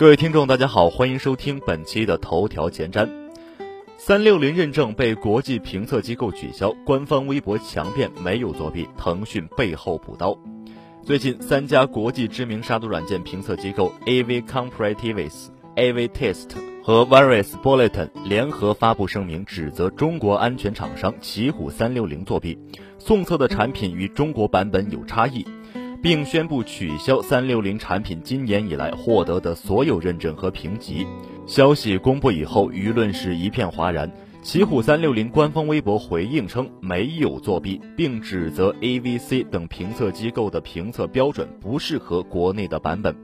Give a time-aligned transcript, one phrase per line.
[0.00, 3.06] 各位听众，大家好，欢迎收听本期的头条前瞻。
[3.98, 10.34] 三六零认证被国际评测机构取消，官方微博强辩没有作弊，腾讯背后补刀。
[11.02, 16.48] 最近，三家国际知名杀毒软件评测机构 AV Comparatives、AV Test
[16.82, 22.58] 和 Various Bulletin 联合发布声明，指责中国安全厂商奇虎三六零作弊，
[22.98, 25.44] 送测的产品与中国版本有差异。
[26.02, 31.06] 并宣布取消三六零产品今年以来获得的所有认证和评级。
[31.46, 34.10] 消息公布以后，舆论是一片哗然。
[34.42, 43.14] 奇虎三六零官方微博回应称没有作弊，并指责 AVC 等评测机构的评测标准不适合国内的版本，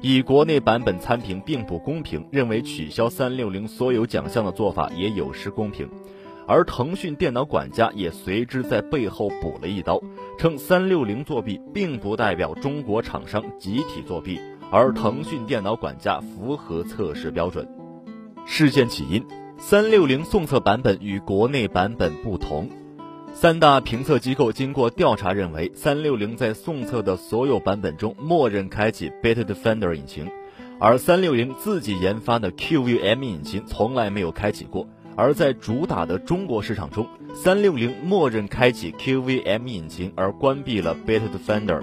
[0.00, 5.88] 以国内版本参评并不公平，认为取消三六零所有奖项的做法也有失公平。
[6.46, 10.00] 而腾讯电脑管家也随之在背后补了一刀，
[10.38, 14.40] 称三六零作弊并不代表中国厂商集体作弊，
[14.70, 17.68] 而腾讯电脑管家符合测试标准。
[18.44, 19.24] 事件起因，
[19.56, 22.68] 三六零送测版本与国内版本不同。
[23.34, 30.30] 三大评测机构经过调查认为，三六零在送测的所有版本中默认开启 Beta Defender 引擎，
[30.78, 34.86] 而三六零自己研发的 QVM 引擎从来没有开启过。
[35.16, 41.82] 而在主打的中国市场中，三六零默认开启 QVM 引擎而关闭了 Beta Defender，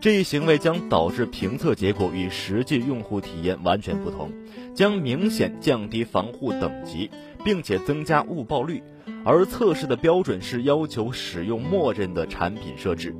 [0.00, 4.30] 这一行为将导致评测结果与实际用户体验完全不同，
[4.74, 7.10] 将明显降低防护等级，
[7.44, 8.82] 并且增加误报率。
[9.24, 13.14] 而测试的标准是要求使用默认的产品设置。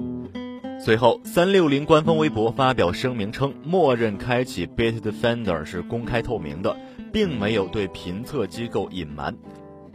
[0.78, 6.76] 随后，三六零官方微博发表声明称，默认开启 Beta Defender 是公开透明的。
[7.14, 9.36] 并没有对评测机构隐瞒，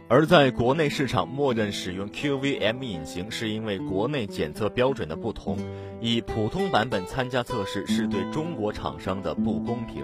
[0.08, 5.58] 而在国内市场默认使用 QVM 引擎，是因为国内检测标准的不同，
[6.00, 10.02] 以普通版本参加测试是对中国厂商的不公平，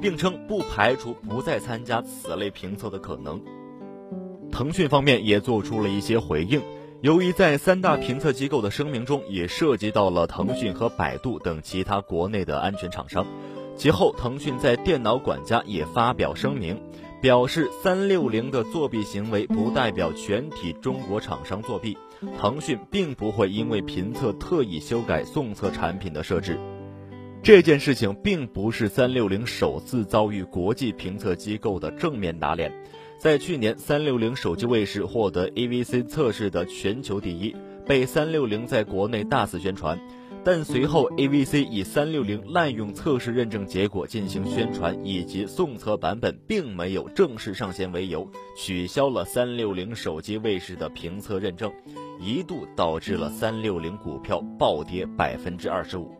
[0.00, 3.40] 并称不排除不再参加此类评测的可能。
[4.50, 6.60] 腾讯方面也做出了一些回应，
[7.02, 13.24] 由于在三大评测机构的声明中也涉及到了腾讯和百度等其他国内的安全厂商。
[13.78, 16.82] 其后，腾讯在电脑管家也发表声明，
[17.22, 21.96] 表示三六零的作弊行为不代表全体中国厂商作弊，
[22.40, 26.58] 腾讯并不会因为评测特意修改送测产品的设置。
[27.40, 32.72] 这件事情并不是三六零首次遭遇国际评测机构的正面打脸，
[33.16, 37.54] 在去年，三六零手机卫士获得 AVC 测试的全球第一，
[37.86, 39.96] 被三六零在国内大肆宣传。
[40.50, 48.26] 但随后，AVC 以三六零滥用测试认证结果进行宣传，以及送测版本并没有正式上线为由，
[48.56, 51.70] 取消了三六零手机卫士的评测认证，
[52.18, 56.10] 一度导致了三六零股票暴跌百分之二十五。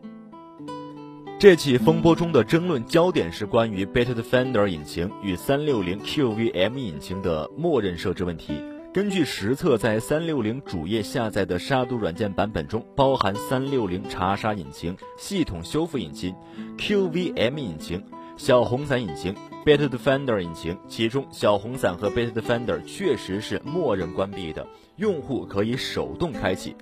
[1.39, 8.63] 这起风波中的争论焦点是关于 Beta Defender 引擎与三六零 QVM 引擎的默认设置问题。
[8.99, 16.35] 根据实测，在三六零主页下载的杀毒软件版本中，包含三六零查杀引擎、系统修复引擎、
[16.77, 18.03] QVM 引擎、
[18.37, 19.33] 小红伞引擎、
[19.65, 20.77] Beta Defender 引擎。
[20.89, 24.67] 其中，小红伞和 Beta Defender 确实是默认关闭的，
[24.97, 26.75] 用户可以手动开启。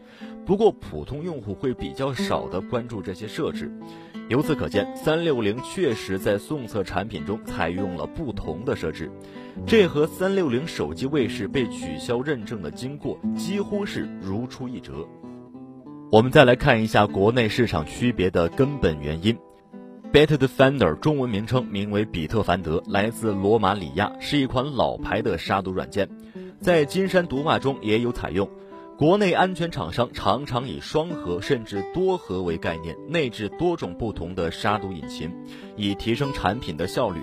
[0.46, 3.70] 不过，普通用户会比较少的关注这些设置。
[4.28, 9.08] 由此可见，三六零确实在送测产品中采用了不同的设置。
[9.64, 15.06] 这和三六零手机卫士被取消认证的经过几乎是如出一辙。
[16.10, 19.36] 我们再来看一下国内市场区别的根本原因。
[20.12, 26.08] Beta Defender 中文名称名为比特凡德，来自罗马里亚，是一款老牌的杀毒软件，
[26.60, 28.48] 在金山毒霸中也有采用。
[28.98, 35.30] 国内安全厂商常常以双核甚至多核为概念，内置多种不同的杀毒引擎，
[35.76, 37.20] 以提升产品的效率。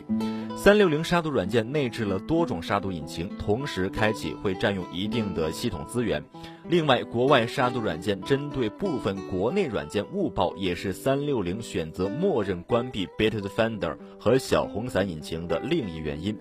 [0.56, 6.24] 三六零杀毒软件内置了多种杀毒引擎，同时开启会占用一定的系统资源。
[6.70, 16.38] 另外，国外杀毒软件针对部分国内软件误报，也是三六零选择默认关闭 Beta Defender 和小红伞引擎的另一原因。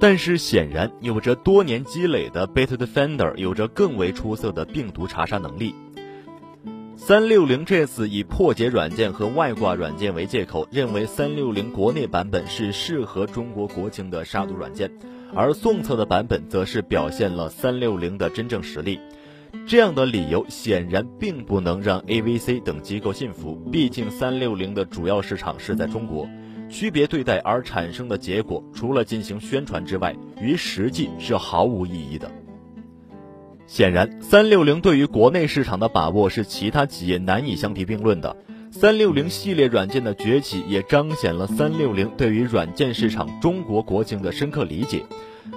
[0.00, 5.74] 但是，显然有着多年积累的 Beta Defender 有着更为出色的病毒查杀能力。
[6.96, 14.90] 三六零这次以破解软件和外挂软件为借口，认为三六零国内版本是适合中国国情的杀毒软件，
[15.34, 19.00] 而送测的版本则是表现了三六零的真正实力。
[19.66, 26.28] 这样的理由显然并不能让 AVC 等机构信服，毕竟三六零的主要市场是在中国，
[26.68, 32.30] 区别对待而产生的结果，除了进行宣传之外，与实际是毫无意义的。
[33.66, 38.36] 显然，三六零对于国内市场的把握是其他企业难以相提并论的。
[38.70, 45.02] 三六零系列软件的崛起也彰显了三六零对于软件市场中国国情的深刻理解，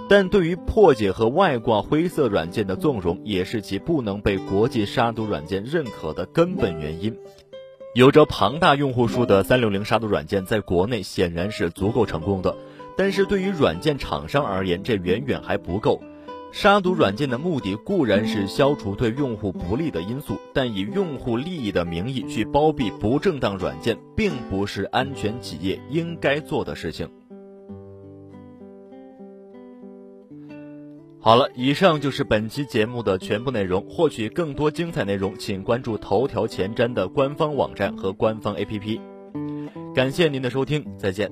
[0.10, 7.16] 但对于破解和外挂灰色软件的纵容，也是其不能被国际杀毒软件认可的根本原因。
[7.93, 12.55] 有着庞大用户数的三六零杀毒软件在国内显然是足够成功的，
[12.95, 16.01] 但是对于软件厂商而言，这远远还不够。
[16.53, 27.09] 杀毒软件的目的固然是消除对用户不利的因素，但以用户利益的名义去包庇不正当软件，并不是安全企业应该做的事情。
[31.23, 33.85] 好了，以上就是本期节目的全部内容。
[33.88, 39.00] 获取更多精彩内容，请关注头条前瞻的官方网站和官方 APP。
[39.94, 41.31] 感谢您的收听，再见。